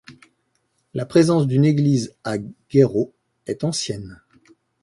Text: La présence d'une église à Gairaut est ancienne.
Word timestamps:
La 0.95 1.05
présence 1.05 1.45
d'une 1.45 1.63
église 1.63 2.15
à 2.23 2.39
Gairaut 2.71 3.13
est 3.45 3.63
ancienne. 3.63 4.19